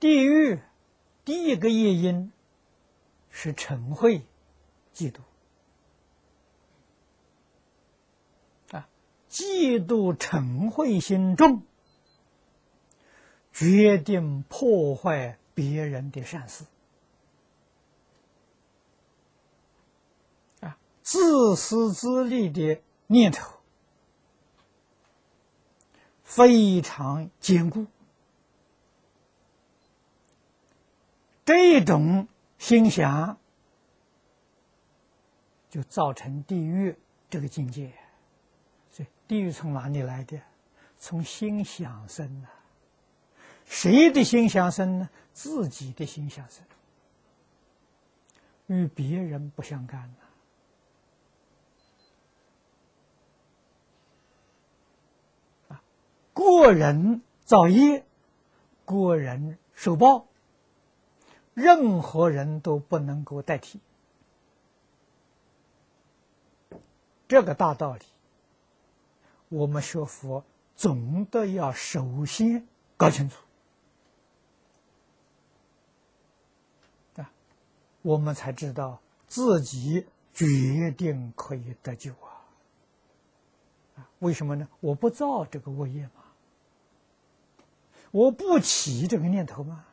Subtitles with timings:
[0.00, 0.58] 地狱
[1.26, 2.32] 第一个业因
[3.28, 4.22] 是嗔恚、
[4.94, 5.20] 嫉妒
[8.74, 8.88] 啊，
[9.28, 11.62] 嫉妒嗔恚心重，
[13.52, 16.64] 决定破坏别人的善事
[20.60, 23.60] 啊，自私自利的念头
[26.24, 27.86] 非常坚固。
[31.52, 32.28] 这种
[32.58, 33.36] 心想，
[35.68, 36.96] 就造成地狱
[37.28, 37.92] 这个境界。
[38.90, 40.40] 所以，地狱从哪里来的？
[40.96, 42.48] 从心想生的。
[43.64, 45.10] 谁的心想生呢？
[45.32, 46.64] 自己的心想生，
[48.66, 50.14] 与别人不相干
[55.68, 55.82] 啊，
[56.32, 58.04] 过人造业，
[58.84, 60.29] 过人受报。
[61.54, 63.80] 任何人都不能够代替
[67.28, 68.02] 这个大道理。
[69.48, 70.44] 我们学佛
[70.76, 73.42] 总得要首先搞清楚
[77.16, 77.32] 啊，
[78.02, 82.46] 我们才知道自己决定可以得救啊！
[83.96, 84.68] 啊，为什么呢？
[84.78, 86.22] 我不造这个恶业嘛，
[88.12, 89.84] 我不起这个念头嘛。